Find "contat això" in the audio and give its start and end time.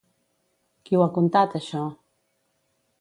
1.17-1.85